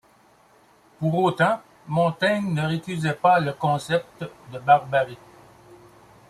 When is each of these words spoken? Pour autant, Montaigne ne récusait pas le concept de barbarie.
Pour 0.97 1.13
autant, 1.19 1.61
Montaigne 1.87 2.55
ne 2.55 2.65
récusait 2.65 3.13
pas 3.13 3.39
le 3.39 3.53
concept 3.53 4.25
de 4.51 4.57
barbarie. 4.57 5.19